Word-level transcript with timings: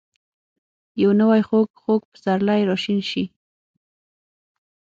یو 1.01 1.09
نوی 1.19 1.41
،خوږ. 1.47 1.67
خوږ 1.81 2.01
پسرلی 2.11 2.61
راشین 2.69 2.99
شي 3.09 3.23